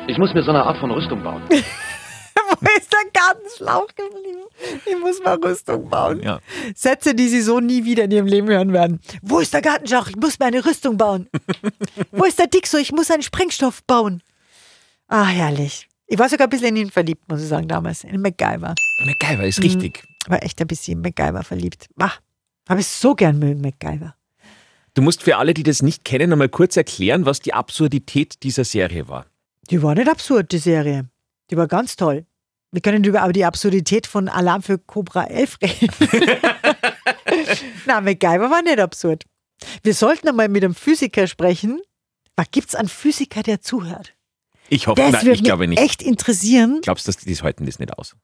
Ich 0.08 0.20
muss 0.20 0.36
mir 0.36 0.44
so 0.44 0.52
eine 0.52 0.64
Art 0.64 0.78
von 0.78 0.92
Rüstung 0.92 1.24
bauen. 1.24 1.42
Wo 1.50 2.70
ist 2.78 2.94
der 2.94 3.12
Gartenschlauch 3.12 3.88
geblieben? 3.88 4.44
Ich 4.86 5.00
muss 5.00 5.20
mal 5.24 5.36
Rüstung 5.44 5.90
bauen. 5.90 6.22
Ja. 6.22 6.40
Sätze, 6.76 7.16
die 7.16 7.28
sie 7.28 7.42
so 7.42 7.60
nie 7.60 7.86
wieder 7.86 8.04
in 8.04 8.12
ihrem 8.12 8.28
Leben 8.28 8.48
hören 8.48 8.72
werden. 8.72 9.00
Wo 9.24 9.40
ist 9.40 9.56
der 9.56 9.64
Gartenschlauch? 9.64 10.08
Ich 10.10 10.16
muss 10.16 10.38
mir 10.38 10.46
eine 10.46 10.64
Rüstung 10.64 10.98
bauen. 10.98 11.28
Wo 12.12 12.26
ist 12.26 12.38
der 12.38 12.46
Dixo? 12.46 12.78
Ich 12.78 12.92
muss 12.92 13.10
einen 13.10 13.24
Sprengstoff 13.24 13.84
bauen. 13.86 14.22
Ah, 15.08 15.26
herrlich. 15.26 15.88
Ich 16.08 16.20
war 16.20 16.30
sogar 16.30 16.48
ein 16.48 16.50
bisschen 16.50 16.68
in 16.76 16.78
ihn 16.88 16.92
verliebt, 16.92 17.28
muss 17.28 17.42
ich 17.42 17.48
sagen, 17.48 17.68
damals. 17.68 18.04
In 18.04 18.22
MacGyver. 18.22 18.76
MacGyver 19.06 19.42
Mhm. 19.44 19.50
ist 19.50 19.64
richtig. 19.64 20.04
War 20.28 20.44
echt 20.44 20.60
ein 20.62 20.68
bisschen 20.68 20.94
in 20.98 21.02
MacGyver 21.02 21.44
verliebt. 21.44 21.88
Ah, 22.00 22.12
habe 22.70 22.82
ich 22.82 22.88
so 22.88 23.16
gern 23.16 23.40
mögen, 23.40 23.62
MacGyver. 23.62 24.16
Du 24.94 25.02
musst 25.02 25.24
für 25.24 25.38
alle, 25.38 25.54
die 25.54 25.64
das 25.64 25.82
nicht 25.82 26.06
kennen, 26.06 26.32
einmal 26.32 26.50
kurz 26.50 26.78
erklären, 26.78 27.26
was 27.26 27.40
die 27.42 27.54
Absurdität 27.54 28.44
dieser 28.44 28.64
Serie 28.64 29.08
war. 29.08 29.26
Die 29.70 29.82
war 29.82 29.94
nicht 29.96 30.08
absurd, 30.08 30.52
die 30.52 30.58
Serie. 30.60 31.10
Die 31.52 31.58
war 31.58 31.68
ganz 31.68 31.96
toll. 31.96 32.26
Wir 32.72 32.82
können 32.82 33.04
über 33.04 33.22
aber 33.22 33.34
die 33.34 33.46
Absurdität 33.46 34.08
von 34.08 34.30
Alarm 34.30 34.62
für 34.62 34.78
Cobra 34.78 35.26
11 35.26 35.58
reden. 35.62 35.94
Na, 37.86 38.02
MacGyver 38.02 38.50
war 38.50 38.62
nicht 38.62 38.80
absurd. 38.80 39.24
Wir 39.84 39.94
sollten 39.94 40.28
einmal 40.30 40.50
mit 40.50 40.64
einem 40.64 40.76
Physiker 40.76 41.28
sprechen. 41.28 41.82
Gibt 42.52 42.70
es 42.70 42.76
einen 42.76 42.90
Physiker, 42.90 43.44
der 43.44 43.62
zuhört? 43.62 44.14
Ich 44.70 44.88
hoffe, 44.88 45.02
Das 45.02 45.12
nein, 45.12 45.22
würde 45.24 45.36
ich 45.36 45.44
glaube 45.44 45.68
mich 45.68 45.78
nicht. 45.80 45.82
echt 45.90 46.02
interessieren. 46.02 46.80
Glaubst 46.82 47.08
du, 47.08 47.12
die 47.12 47.36
halten 47.36 47.66
das 47.66 47.80
nicht 47.80 47.98
aus? 47.98 48.16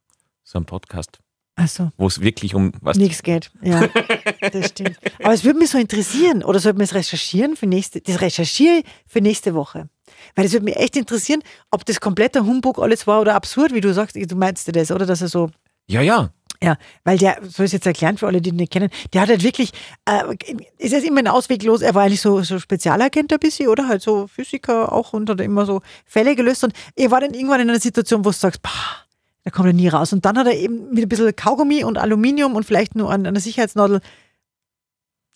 So 0.44 0.58
ein 0.60 0.66
Podcast, 0.66 1.20
Also, 1.56 1.92
wo 1.98 2.08
es 2.08 2.22
wirklich 2.22 2.56
um 2.56 2.72
was 2.82 2.98
nichts 2.98 3.24
geht. 3.24 3.52
Ja, 3.62 3.88
das 4.52 4.70
stimmt. 4.70 4.98
Aber 5.24 5.34
es 5.34 5.44
würde 5.44 5.60
mich 5.60 5.70
so 5.70 5.78
interessieren. 5.78 6.44
Oder 6.44 6.60
sollten 6.60 6.80
wir 6.80 6.84
es 6.86 6.94
recherchieren 6.96 7.56
für 7.56 7.68
nächste, 7.68 8.02
das 8.02 8.22
recherchiere 8.22 8.78
ich 8.80 8.86
für 9.06 9.22
nächste 9.22 9.54
Woche. 9.54 9.88
Weil 10.36 10.46
es 10.46 10.52
würde 10.54 10.66
mich 10.66 10.76
echt 10.78 10.98
interessieren, 10.98 11.42
ob 11.70 11.86
das 11.86 12.00
kompletter 12.02 12.46
Humbug 12.46 12.80
alles 12.80 13.08
war 13.08 13.22
oder 13.22 13.36
absurd, 13.36 13.74
wie 13.74 13.82
du 13.82 13.94
sagst. 13.94 14.16
Du 14.16 14.36
meinst 14.36 14.76
das, 14.76 14.92
oder? 14.92 15.06
Dass 15.06 15.22
er 15.22 15.28
so 15.30 15.52
Ja, 15.88 16.02
ja. 16.02 16.32
Ja, 16.63 16.77
weil 17.03 17.18
der, 17.18 17.39
soll 17.48 17.65
ich 17.65 17.72
jetzt 17.72 17.88
erklären 17.88 18.18
für 18.18 18.27
alle, 18.27 18.39
die 18.39 18.50
ihn 18.50 18.56
nicht 18.56 18.72
kennen, 18.72 18.89
der 19.13 19.22
hat 19.22 19.30
halt 19.30 19.44
wirklich, 19.44 19.72
äh, 20.06 20.36
ist 20.77 20.91
jetzt 20.91 21.06
immer 21.06 21.20
ein 21.20 21.27
Ausweglos, 21.27 21.82
er 21.82 21.96
war 21.96 22.03
eigentlich 22.03 22.22
so, 22.22 22.44
so 22.44 22.60
Spezialagent 22.60 23.34
ein 23.34 23.39
bisschen, 23.39 23.68
oder? 23.68 23.88
Halt 23.88 24.03
so 24.03 24.27
Physiker 24.27 24.91
auch 24.91 25.13
und 25.13 25.27
hat 25.30 25.41
immer 25.41 25.65
so 25.65 25.82
Fälle 26.06 26.36
gelöst 26.36 26.63
und 26.63 26.74
er 26.96 27.10
war 27.10 27.20
dann 27.20 27.34
irgendwann 27.34 27.62
in 27.62 27.70
einer 27.70 27.80
Situation, 27.80 28.24
wo 28.24 28.30
du 28.30 28.36
sagst, 28.36 28.62
pah, 28.62 29.08
da 29.44 29.50
kommt 29.50 29.68
er 29.68 29.74
nie 29.74 29.88
raus. 29.88 30.13
Und 30.13 30.24
dann 30.25 30.38
hat 30.38 30.48
er 30.48 30.53
eben 30.53 30.91
mit 30.91 31.03
ein 31.03 31.10
bisschen 31.10 31.36
Kaugummi 31.36 31.84
und 31.84 31.98
Aluminium 31.98 32.56
und 32.56 32.63
vielleicht 32.63 32.96
nur 32.96 33.12
an 33.12 33.25
einer 33.25 33.39
Sicherheitsnadel 33.39 34.01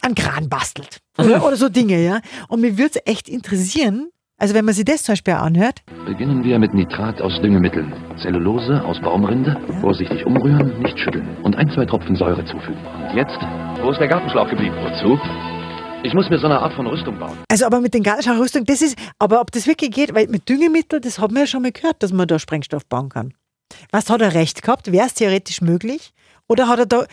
einen 0.02 0.16
Kran 0.16 0.50
bastelt. 0.50 1.00
Oder, 1.18 1.44
oder 1.46 1.58
so 1.58 1.70
Dinge, 1.70 2.04
ja. 2.04 2.22
Und 2.48 2.62
mir 2.62 2.78
würde 2.78 3.00
es 3.00 3.12
echt 3.12 3.30
interessieren, 3.30 4.10
also 4.38 4.54
wenn 4.54 4.66
man 4.66 4.74
sich 4.74 4.86
das 4.86 5.04
zum 5.04 5.14
Beispiel 5.14 5.34
anhört, 5.36 5.82
Beginnen 6.06 6.44
wir 6.44 6.60
mit 6.60 6.74
Nitrat 6.74 7.22
aus 7.22 7.34
Düngemitteln. 7.42 7.94
Zellulose 8.22 8.84
aus 8.84 9.00
Baumrinde. 9.02 9.56
Vorsichtig 9.82 10.26
umrühren, 10.26 10.80
nicht 10.80 11.00
schütteln. 11.00 11.38
Und 11.42 11.56
ein, 11.56 11.70
zwei 11.74 11.86
Tropfen 11.86 12.16
Säure 12.16 12.46
zufügen. 12.46 12.80
Und 13.10 13.16
jetzt? 13.16 13.38
Wo 13.82 13.92
ist 13.92 14.00
der 14.00 14.08
Gartenschlauch 14.08 14.50
geblieben? 14.50 14.76
Wozu? 14.84 15.18
Ich 16.04 16.14
muss 16.14 16.30
mir 16.30 16.38
so 16.38 16.46
eine 16.46 16.60
Art 16.60 16.74
von 16.74 16.86
Rüstung 16.86 17.18
bauen. 17.18 17.38
Also 17.50 17.66
aber 17.66 17.82
mit 17.82 17.94
den 17.96 18.04
Gartenschauerrüstung, 18.04 18.66
das 18.66 18.82
ist, 18.84 18.96
aber 19.18 19.42
ob 19.42 19.52
das 19.52 19.66
wirklich 19.66 19.90
geht, 19.92 20.14
weil 20.14 20.28
mit 20.28 20.48
Düngemittel, 20.48 21.02
das 21.02 21.18
haben 21.18 21.34
wir 21.34 21.42
ja 21.42 21.48
schon 21.48 21.64
mal 21.64 21.72
gehört, 21.72 22.04
dass 22.04 22.14
man 22.14 22.28
da 22.28 22.38
Sprengstoff 22.38 22.86
bauen 22.86 23.10
kann. 23.10 23.34
Was 23.92 24.10
hat 24.10 24.22
er 24.22 24.36
recht 24.36 24.62
gehabt? 24.62 24.92
Wäre 24.92 25.08
es 25.08 25.16
theoretisch 25.16 25.62
möglich? 25.62 26.12
Oder 26.48 26.68
hat 26.68 26.78
er 26.78 26.86
da 26.86 27.06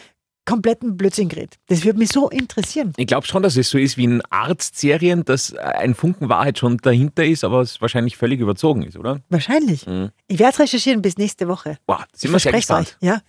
kompletten 0.45 0.97
Blödsinn 0.97 1.29
geredet? 1.29 1.57
Das 1.69 1.85
würde 1.85 1.99
mich 1.99 2.11
so 2.11 2.29
interessieren. 2.29 2.93
Ich 2.97 3.07
glaube 3.07 3.27
schon, 3.27 3.43
dass 3.43 3.57
es 3.57 3.71
so 3.71 3.79
ist 3.79 3.97
wie 3.97 4.05
in 4.05 4.23
Arztserien, 4.31 5.25
dass 5.25 5.55
ein 5.55 5.95
Funken 5.95 6.29
Wahrheit 6.29 6.59
schon 6.59 6.79
dahinter 6.79 7.25
ist, 7.25 7.45
aber 7.45 7.61
es 7.61 7.81
wahrscheinlich 7.81 8.17
völlig 8.17 8.41
überzogen 8.41 8.83
ist, 8.83 8.97
oder? 8.97 9.21
Wahrscheinlich. 9.29 9.87
Ich 10.29 10.39
werde 10.39 10.53
es 10.53 10.59
recherchieren 10.61 11.03
bis 11.03 11.17
nächste 11.17 11.49
Woche. 11.49 11.79
Wow, 11.87 12.05
Ich 12.15 12.21
sind 12.21 12.33
wir 12.33 12.39
sehr 12.39 12.53
gespannt. 12.53 12.97
euch. 13.01 13.09
Ja. 13.09 13.21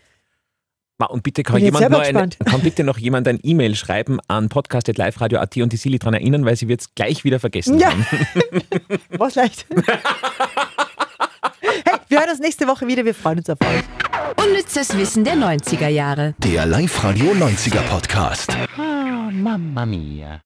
Und 1.10 1.22
bitte 1.22 1.44
kann 1.44 1.60
jemand 1.60 1.90
noch 1.90 2.00
eine, 2.00 2.30
kann 2.30 2.62
bitte 2.62 2.86
noch 2.86 2.98
jemand 2.98 3.28
ein 3.28 3.38
E-Mail 3.44 3.76
schreiben 3.76 4.20
an 4.30 4.48
podcast.liferadio.at 4.48 5.58
und 5.58 5.74
die 5.74 5.78
Silly 5.78 6.00
daran 6.00 6.14
erinnern, 6.14 6.46
weil 6.46 6.56
sie 6.56 6.70
wird 6.70 6.80
es 6.80 6.96
gleich 6.96 7.26
wieder 7.26 7.42
vergessen 7.42 7.78
Ja. 7.78 7.90
haben. 7.92 8.06
Was 9.10 9.36
leicht. 9.36 9.66
wir 12.14 12.20
hören 12.20 12.30
uns 12.30 12.40
nächste 12.40 12.68
Woche 12.68 12.86
wieder. 12.86 13.04
Wir 13.06 13.16
freuen 13.16 13.40
uns 13.40 13.50
auf 13.50 13.58
euch. 13.62 14.46
Unnützes 14.46 14.96
Wissen 14.96 15.24
der 15.24 15.34
90er 15.34 15.88
Jahre. 15.88 16.36
Der 16.38 16.68
Live-Radio 16.68 17.32
90er 17.32 17.82
Podcast. 17.90 18.56
Mamma 19.32 19.84
mia. 19.84 20.40